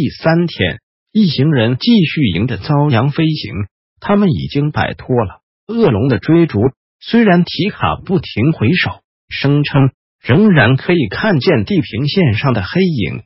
[0.00, 0.78] 第三天，
[1.10, 3.52] 一行人继续迎着朝阳飞行。
[3.98, 6.60] 他们已经摆脱了恶龙的追逐，
[7.00, 9.90] 虽然提卡不停回首，声称
[10.22, 13.24] 仍然可以看见地平线上的黑影。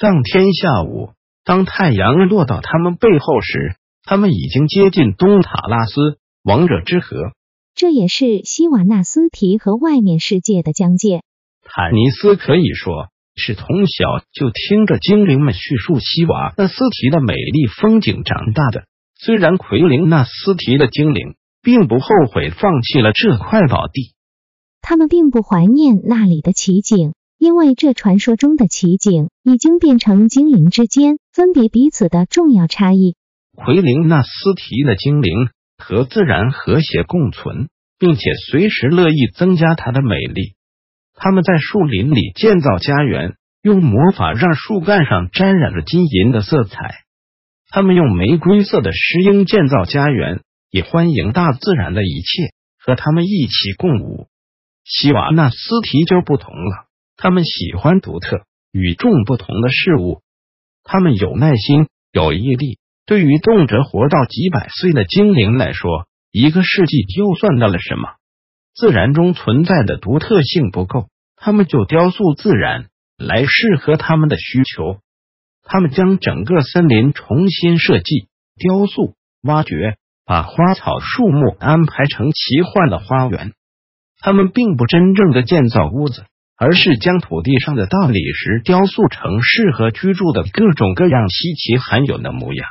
[0.00, 1.10] 当天下午，
[1.44, 7.30] 当太阳落到他们背后时，他们已经接近东塔拉斯王者之河，
[7.76, 11.22] 这也是西瓦纳斯提和外面世界的疆界。
[11.62, 13.10] 坦尼斯可以说。
[13.40, 18.84] 是从小就听着精灵们叙述西瓦那斯提的美丽风景长大的。
[19.18, 24.14] 虽然奎林那斯提的精灵并不后悔放弃了这块宝地，
[24.80, 33.16] 他们并不怀念那里的奇景，因为这传说中的奇景已经变成精灵之间分别彼此的重要差异。
[33.56, 37.68] 奎林那斯提的精灵和自然和谐共存，
[37.98, 40.54] 并且随时乐意增加它的美丽。
[41.22, 47.04] 他们在树林里建造家园，用魔法让树干上沾染了金银的色彩。
[47.68, 50.40] 他们用玫瑰色的石英建造家园，
[50.70, 54.28] 也欢迎大自然的一切和他们一起共舞。
[54.82, 56.86] 希瓦纳斯提就不同了，
[57.18, 60.22] 他们喜欢独特、与众不同的事物。
[60.84, 62.78] 他们有耐心，有毅力。
[63.04, 68.08] 对于动辄活到几百岁的精灵来说，一个世纪又算得了什么？
[68.74, 71.09] 自然中存在的独特性不够，
[71.42, 74.98] 他们就雕塑自然来适合他们的需求。
[75.64, 79.96] 他们将整个森林重新设计、雕塑、挖掘，
[80.26, 83.52] 把花草树木安排成奇幻的花园。
[84.20, 86.24] 他们并不真正的建造屋子，
[86.58, 92.68] 而是将土地上的大理石雕塑成适合居住的各种各样稀奇罕有的模样。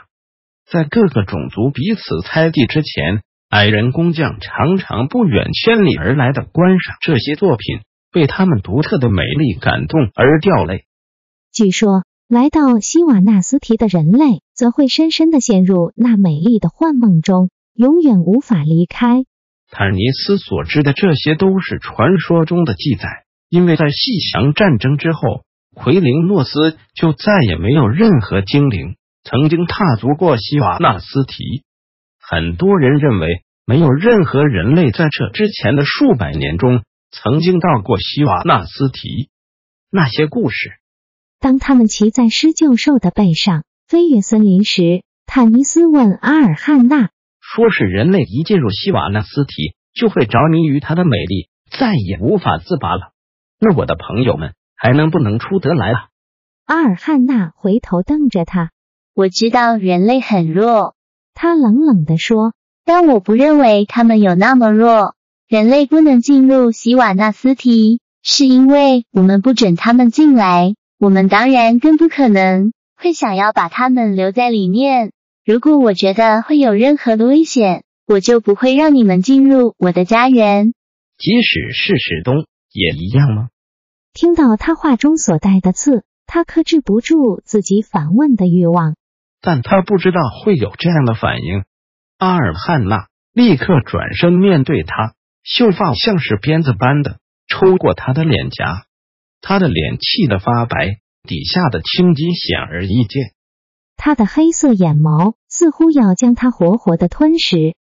[0.70, 3.24] 在各个种族彼此猜地之前。
[3.50, 7.80] 矮人工匠常常不远千里而来的观赏这些作品，
[8.12, 10.86] 被他们独特的美丽感动而掉泪。
[11.52, 19.24] 据说，来到西瓦纳斯提的人类，则会深深的陷入那美丽的幻梦中，永远无法离开。
[19.72, 23.08] 坦尼斯所知的这些都是传说中的记载，
[23.50, 25.44] 因为在细翔战争之后，
[25.76, 31.64] 奎林诺斯就再也没有任何精灵曾经踏足过西瓦纳斯提。
[32.20, 33.28] 很多人认为，
[33.66, 39.30] 没有任何人类在这之前的数百年中曾经到过西瓦纳斯提。
[39.92, 40.70] 那些故事，
[41.40, 47.10] 当他们骑在狮鹫兽的背上飞越森林时，坦尼斯问阿尔汉娜
[47.42, 53.14] ：“说是人类一进入西瓦纳斯提，就会着迷于它的美丽，再也无法自拔了。
[53.60, 56.10] 那我的朋友们还能不能出得来了？”
[56.66, 58.70] 阿尔汉娜回头瞪着他
[59.16, 60.96] ：“我知道人类很弱。”
[61.34, 62.54] 他冷冷地说
[62.86, 65.16] ：“但我不认为他们有那么弱。
[65.50, 70.76] 人类不能进入希瓦纳斯提，是因为我们不准他们进来。
[71.00, 75.12] 我们当然更不可能会想要把他们留在里面。
[75.44, 80.72] 如果我觉得会有任何的危险，我就不会让你们进入我的家园。
[81.18, 82.36] 即使是史东
[82.72, 83.48] 也一样吗？”
[84.14, 88.94] 听到他话中所带的刺，他克制不住自己反问的欲望。
[89.42, 91.64] 但他不知道会有这样的反应。
[92.20, 98.86] 阿尔汉娜立刻转身面对他，秀发像是鞭子般的抽过他的脸颊，
[99.42, 103.34] 他的脸气得发白，底下的青筋显而易见。
[103.96, 107.76] 他的黑色眼眸似乎要将他活活的吞噬。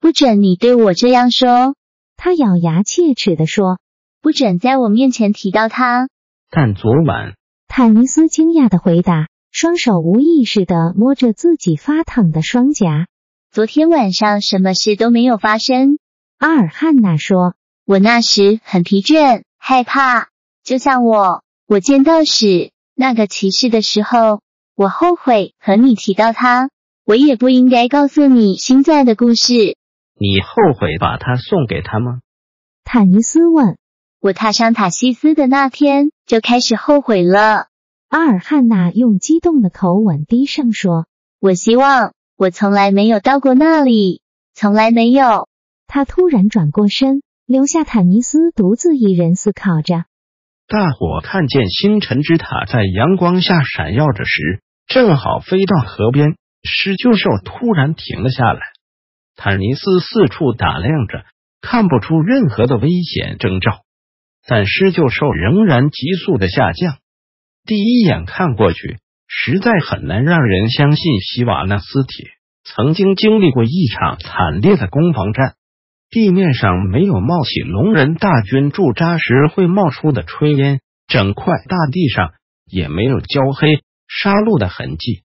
[0.00, 1.74] 不准你对我这样说！
[2.16, 3.78] 他咬牙切齿的说
[4.20, 6.08] ：“不准在我面前提到他。”
[6.50, 7.34] 但昨晚，
[7.66, 9.28] 坦尼斯惊讶的回答。
[9.50, 13.06] 双手无意识的摸着自己发烫的双颊。
[13.52, 16.00] 昨天晚上什么事都没有发生。
[16.44, 17.54] 阿尔汉娜说
[17.88, 20.28] ：“我那时很疲倦，害怕，
[20.62, 24.42] 就像我，我见到史那个骑士的时候，
[24.76, 26.68] 我后悔和你提到他。
[27.06, 29.54] 我也不应该告诉你现在的故事。
[30.20, 32.20] 你后悔把它送给他吗？”
[32.84, 33.78] 塔尼斯问。
[34.20, 37.68] 我踏上塔西斯的那天就开始后悔了。
[38.10, 41.06] 阿尔汉娜用激动的口吻低声说
[41.40, 44.20] ：“我希望我从来没有到过那里，
[44.52, 45.48] 从来没有。”
[45.94, 50.06] 他突然转过身，留下坦尼斯独自一人思考着。
[50.66, 56.34] 大伙看见星辰之塔在阳光下闪耀着时，正好飞到河边。
[56.64, 58.60] 狮鹫兽突然停了下来，
[59.36, 61.26] 坦尼斯四处打量着，
[61.60, 63.84] 看不出任何的危险征兆，
[64.48, 66.96] 但狮鹫兽仍然急速的下降。
[67.64, 68.98] 第一眼看过去，
[69.28, 72.30] 实在很难让人相信希瓦纳斯铁
[72.64, 75.54] 曾经经历过一场惨烈的攻防战。
[76.14, 80.78] 地面上没有冒起龙人大军驻扎时会冒出的炊烟，
[81.08, 82.34] 整块大地上
[82.70, 85.24] 也没有焦黑杀戮的痕迹。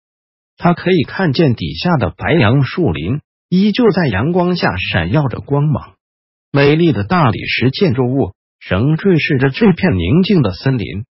[0.58, 5.94] 他可以看见底下的白杨树林依旧在阳光下闪耀着光芒，
[6.52, 11.06] 美丽的大理石建筑物仍注视着这片宁静的森林。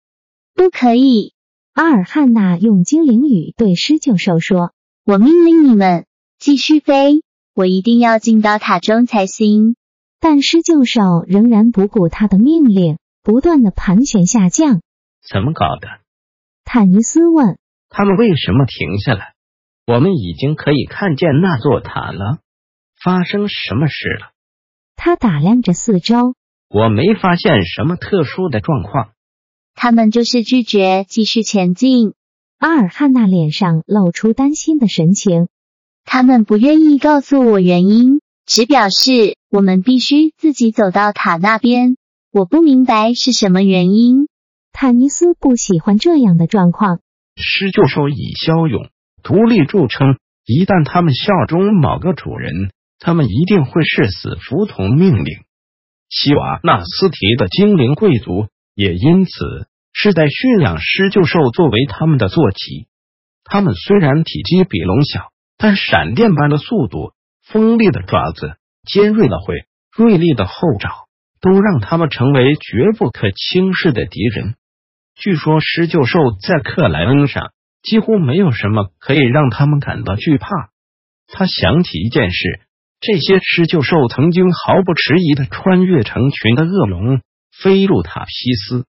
[0.56, 1.34] 不可以！
[1.74, 4.72] 阿尔汉娜用精灵语对狮鹫兽说
[5.06, 6.06] ：“我命令你们
[6.40, 7.20] 继续飞。”
[7.54, 9.76] 我一定要进到塔中才行，
[10.20, 14.80] 但施救兽仍然不顾他的命令，不断的盘旋下降。
[15.28, 15.88] 怎么搞的？
[16.64, 17.58] 坦尼斯问。
[17.88, 19.34] 他们为什么停下来？
[19.86, 22.38] 我们已经可以看见那座塔了。
[23.02, 24.30] 发生什么事了？
[24.94, 26.34] 他打量着四周。
[26.68, 29.10] 我没发现什么特殊的状况。
[29.74, 32.14] 他们就是拒绝继续前进。
[32.58, 35.48] 阿尔汉娜脸上露出担心的神情。
[36.04, 41.96] 他们不愿意告诉我原因，只表示我们必须自己走到塔那边。
[42.32, 44.28] 我不明白是什么原因。
[44.72, 47.00] 坦尼斯不喜欢这样的状况。
[47.36, 48.88] 狮鹫兽以骁勇、
[49.22, 55.24] 独立著称，一旦他们效忠某个主人，他们一定会誓死服从命令。
[56.08, 59.30] 希瓦纳斯提的精灵贵族也因此
[59.92, 62.88] 是在驯养狮鹫兽作为他们的坐骑。
[63.44, 65.30] 他们虽然体积比龙小。
[65.62, 67.12] 但闪电般的速度、
[67.44, 68.54] 锋利的爪子、
[68.86, 70.90] 尖锐的喙、锐利的后爪，
[71.42, 74.54] 都让他们成为绝不可轻视的敌人。
[75.16, 77.52] 据说狮鹫兽在克莱恩上
[77.82, 80.48] 几乎没有什么可以让他们感到惧怕。
[81.28, 82.60] 他想起一件事：
[82.98, 87.20] 这些狮鹫兽曾经毫不迟疑的穿越成群的恶龙，
[87.62, 88.86] 飞入塔西斯。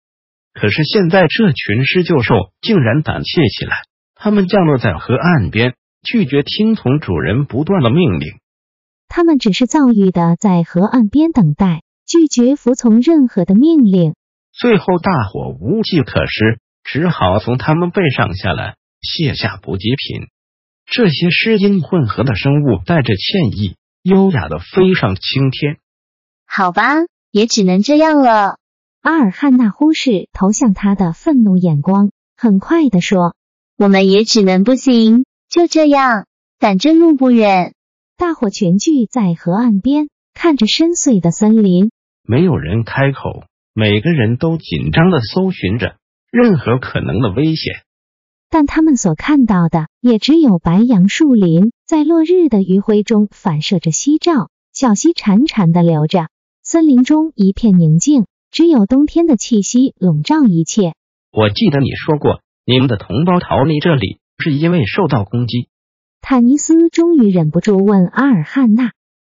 [0.54, 3.76] 可是现在，这群狮鹫兽竟然胆怯起来，
[4.14, 5.74] 他们降落在河岸边。
[6.04, 8.38] 拒绝听从主人不断的命令，
[9.08, 14.14] 他们只是躁郁的在河岸边等待，拒绝服从任何的命令。
[14.52, 20.28] 最后，大伙无计可施，只好从他们背上下来，卸下补给品。
[20.86, 25.78] 这些湿阴混合的生物带着歉意，优雅的飞上青天。
[26.46, 26.96] 好吧，
[27.30, 28.58] 也只能这样了。
[29.00, 33.34] 阿尔汉娜忽视投向他的愤怒眼光，很快的说
[33.76, 35.24] ：“我们也只能不行。”
[35.54, 36.26] 就这样，
[36.58, 37.74] 反正路不远。
[38.16, 41.92] 大伙全聚在河岸边，看着深邃的森林。
[42.24, 45.94] 没有人开口，每个人都紧张的搜寻着
[46.32, 47.72] 任何可能的危险。
[48.50, 56.30] 但他们所看到的，也只有白杨树林在落日的余晖中反射着夕照，小溪潺潺的流着。
[56.64, 60.94] 森林中一片宁静，只有冬天的气息笼罩一切。
[61.30, 64.18] 我记得你说过，你们的同胞逃离这里。
[64.38, 65.68] 是因为受到攻击，
[66.20, 68.92] 坦尼斯终于忍不住问阿尔汉娜：“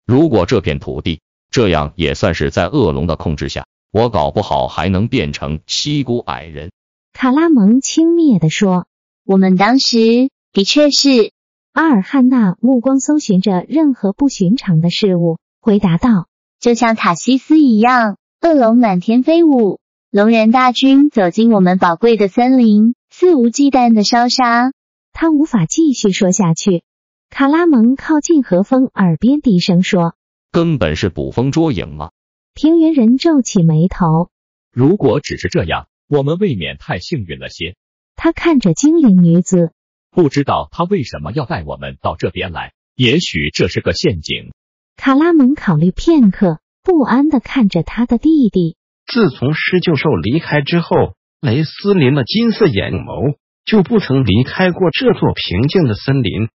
[0.07, 1.21] 如果这片土地
[1.51, 6.73] 这样也算是在恶龙的控制下，我搞不好还能变成西古矮人。”
[7.13, 8.87] 卡拉蒙轻蔑地说
[9.25, 11.33] ：“我们当时的确是。”
[11.73, 16.27] 阿尔汉娜目光搜寻着任何不寻常的事物，回答道
[16.59, 19.79] ：“就像塔西斯一样，恶龙满天飞舞，
[20.11, 24.73] 龙人大军走进我们宝贵的森林，肆无忌惮的烧杀。”
[25.19, 26.83] 他无法继续说下去。
[27.31, 30.15] 卡拉蒙靠近何风耳边低声说
[30.53, 32.11] ：“根本是捕风捉影吗？”
[32.53, 34.29] 平原人皱起眉头。
[34.71, 37.77] 如果只是这样，我们未免太幸运了些。
[38.15, 39.73] 他看着精灵女子，
[40.11, 42.75] 不知道他为什么要带我们到这边来。
[42.95, 44.53] 也许这是个陷阱。
[44.99, 48.77] 卡拉蒙考虑片刻，不安的看着他的弟弟。
[49.07, 53.37] 自从狮鹫兽离开之后，雷斯林的金色眼眸。
[53.67, 56.49] 就不曾离开过这座平静的森林。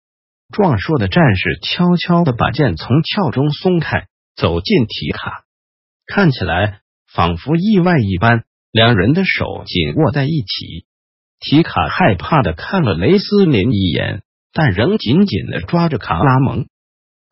[0.51, 5.45] 壮硕的战士悄悄的把剑从鞘中松开，走进提卡，
[6.07, 6.81] 看起来
[7.13, 8.45] 仿佛意外一般。
[8.73, 10.87] 两人的手紧握在一起。
[11.41, 16.67] 提卡害怕的看了雷斯林一眼，但仍紧紧的抓着卡拉蒙。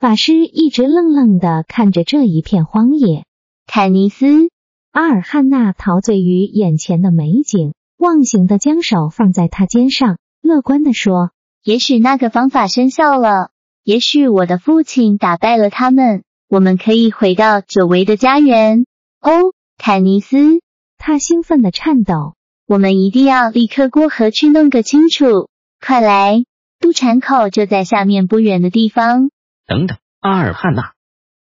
[0.00, 3.24] 法师一直愣愣的看着这一片荒野。
[3.66, 4.48] 凯尼斯、
[4.90, 7.74] 阿尔汉娜陶醉于眼前的美景。
[7.98, 11.32] 忘形的将手放在他肩上，乐观的说
[11.64, 13.50] ：“也许那个方法生效了，
[13.82, 18.86] 也许我的父亲打败了他们，我们可以回到久违的家园。”
[19.20, 20.60] 哦，凯尼斯，
[20.96, 22.34] 他兴奋的颤抖。
[22.68, 25.48] 我们一定要立刻过河去弄个清楚！
[25.84, 26.44] 快来，
[26.78, 29.30] 渡船口就在下面不远的地方。
[29.66, 30.92] 等等，阿尔汉娜！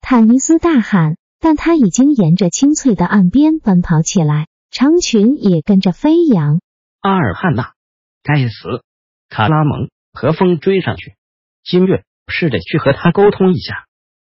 [0.01, 6.61] 坦尼斯大喊，但他已经沿着清脆的岸边奔跑起来，长裙也跟着飞扬。
[7.01, 7.73] 阿尔汉娜，
[8.23, 8.85] 该死！
[9.29, 11.17] 卡拉蒙，和风追上去。
[11.65, 13.87] 金月，试着去和他沟通一下。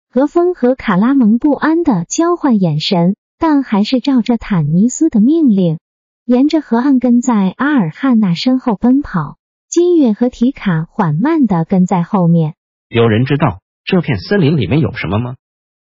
[0.09, 5.79] 何风和卡拉蒙不安的交换眼神，但还是照着坦尼斯的命令。
[6.25, 9.37] 沿着河岸跟在阿尔汉娜身后奔跑，
[9.69, 12.55] 金月和提卡缓慢的跟在后面。
[12.89, 15.37] 有人知道这片森林里面有什么吗？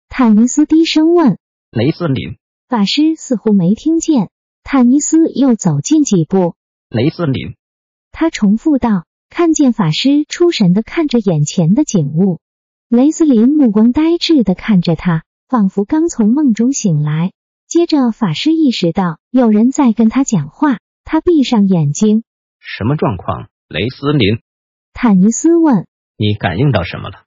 [0.08, 1.38] 坦尼斯低声问。
[1.70, 2.36] 雷森林
[2.68, 4.30] 法师似乎没听见。
[4.64, 6.56] 坦尼斯又走近几步。
[6.88, 7.54] 雷斯林，
[8.10, 12.40] 他重复道，看见法师出神的看着眼前的景物。
[12.88, 17.32] 雷斯林目光呆滞的看着他，仿佛刚从梦中醒来。
[17.68, 22.24] 接着，法师意识到有人在跟他讲话，他闭上眼睛。
[22.58, 23.48] 什么状况？
[23.68, 24.40] 雷斯林，
[24.94, 25.86] 坦尼斯问。
[26.16, 27.24] 你感应到什么了？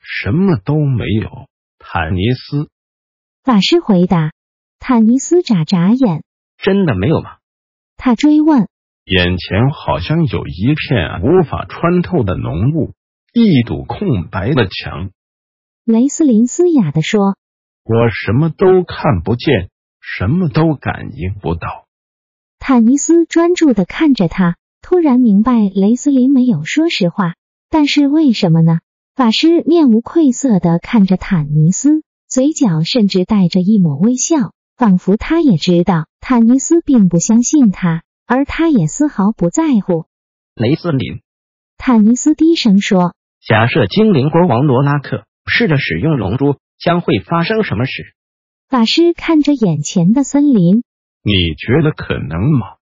[0.00, 2.70] 什么都没有，坦尼斯。
[3.44, 4.32] 法师回答。
[4.80, 6.24] 坦尼斯眨眨眼。
[6.62, 7.36] 真的没有吗？
[7.96, 8.68] 他追问。
[9.04, 12.92] 眼前好像有一片无法穿透的浓雾，
[13.32, 15.10] 一堵空白的墙。
[15.84, 17.36] 雷斯林嘶哑的说。
[17.84, 19.70] 我什么都看不见。
[20.00, 21.86] 什么都感应不到。
[22.58, 27.34] 坦尼斯专注的看着他，突然明白雷斯林没有说实话，
[27.68, 28.80] 但是为什么呢？
[29.14, 40.06] 法师面无愧色的看着坦尼斯，嘴角甚至带着一抹微笑，仿佛他也知道坦尼斯并不相信他，而他也丝毫不在乎。
[40.54, 41.22] 雷斯林，
[41.76, 43.14] 坦尼斯低声说
[43.46, 48.14] ：“假设精灵国王罗拉克试着使用龙珠，将会发生什么事？”
[48.68, 50.82] 法师看着眼前的森林，
[51.22, 52.76] 你觉得可能吗？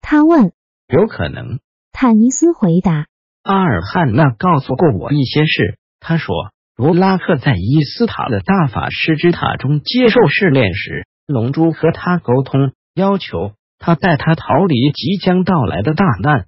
[0.00, 0.52] 他问。
[0.86, 1.58] 有可能，
[1.92, 3.06] 坦尼斯回答。
[3.42, 5.78] 阿尔汉娜告诉过我一些事。
[6.00, 6.34] 他说，
[6.76, 16.46] 罗拉克在伊斯塔的大法师之塔中接受试炼时，龙珠和他沟通，要求他带他逃离即将到来的大难。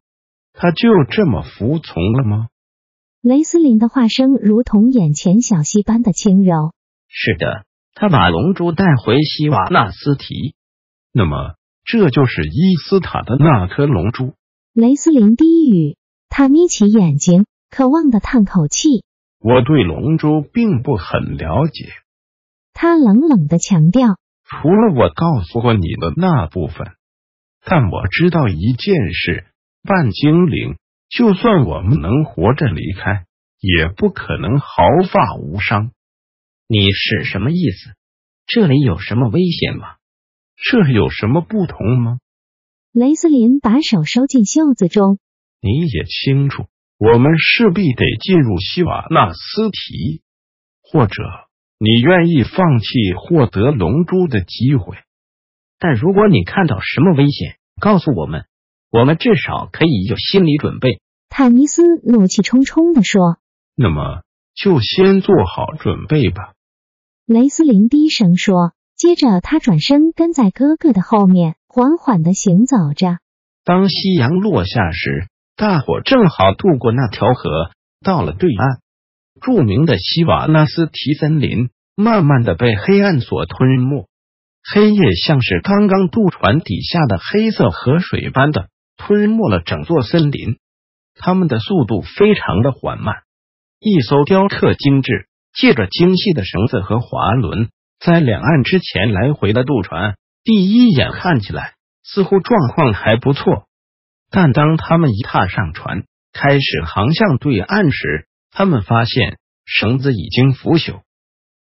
[0.54, 2.48] 他就这么服从了吗？
[3.20, 6.72] 雷斯林的话声如同眼前小溪般的轻柔。
[7.08, 7.66] 是的。
[7.92, 10.54] 他把龙珠带回西瓦纳斯提，
[11.12, 14.32] 那么这就是伊斯塔的那颗龙珠。
[14.72, 15.98] 雷斯林低语，
[16.30, 19.04] 他眯起眼睛，渴望的叹口气。
[19.40, 21.90] 我对龙珠并不很了解。
[22.72, 24.16] 他冷冷的强调，
[24.50, 26.88] 除了我告诉过你的那部分，
[27.64, 29.46] 但我知道一件事：
[29.84, 30.76] 半精灵，
[31.08, 33.26] 就算我们能活着离开，
[33.60, 34.66] 也不可能毫
[35.10, 35.92] 发无伤。
[36.66, 37.94] 你是什么意思？
[38.46, 39.96] 这里有什么危险吗？
[40.56, 42.18] 这有什么不同吗？
[42.92, 45.18] 雷斯林把手收进袖子中。
[45.60, 46.66] 你也清楚，
[46.98, 50.22] 我们势必得进入希瓦纳斯提，
[50.82, 51.22] 或者
[51.82, 54.98] 你愿意放弃获得龙珠的机会。
[55.78, 58.44] 但如果你看到什么危险，告诉我们，
[58.90, 61.00] 我们至少可以有心理准备。
[61.30, 63.38] 坦尼斯怒气冲冲的说
[63.74, 64.20] ：“那么
[64.54, 66.52] 就先做好准备吧。”
[67.24, 73.20] 雷斯林低声说，接着他转身跟在哥哥的后面，缓缓的行走着。
[73.64, 77.70] 当夕阳落下时，大伙正好渡过那条河，
[78.04, 78.80] 到了对岸。
[79.40, 84.06] 著名的西瓦纳斯提森林慢慢的被黑暗所吞没，
[84.72, 90.58] 黑夜像是刚刚渡船底下的黑色河水般的吞没了整座森林。
[91.14, 93.16] 他们的速度非常的缓慢，
[93.80, 95.26] 一艘雕刻精致。
[95.52, 103.64] 借着精细的绳子和滑轮，在两岸之前来回的渡船，第一眼看起来似乎状况还不错。
[104.30, 111.02] 但当他们一踏上船，开始航向对岸时，他们发现绳子已经腐朽，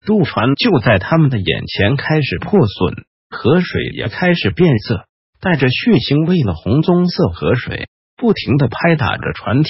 [0.05, 2.95] 渡船就在他们的眼前开始破损，
[3.31, 5.07] 河水也开始变色，
[5.41, 9.69] 带着血腥味的红棕色河水不停的拍打着船体。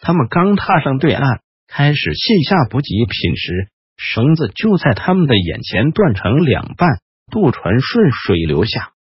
[0.00, 1.40] 他们刚踏上对岸。
[1.68, 8.92] 开始卸下补给品时，绳子就在他们的眼前断成两半，渡船顺水流下，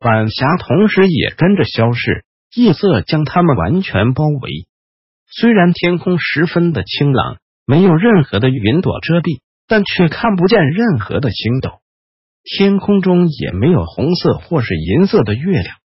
[0.00, 2.24] 晚霞同时也跟着消失，
[2.54, 4.65] 夜色将他们完全包围。
[5.30, 11.80] 虽然天空十分的清朗，没有任何的云朵遮蔽，但却看不见任何的星斗，
[12.44, 15.76] 天空中也没有红色或是银色的月亮，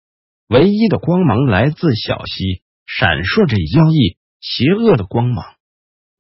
[0.49, 5.45] 唯一的光芒来自小溪，闪烁着妖异、邪恶的光芒。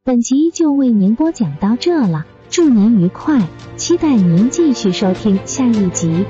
[0.02, 3.46] 本集就为您播讲到这了，祝您愉快，
[3.76, 6.24] 期待您继续收听下一集。